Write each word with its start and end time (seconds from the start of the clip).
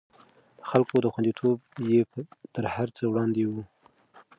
د 0.57 0.59
خلکو 0.69 1.11
خونديتوب 1.13 1.57
يې 1.89 2.01
تر 2.53 2.65
هر 2.75 2.87
څه 2.97 3.03
وړاندې 3.11 3.43
و. 3.51 3.53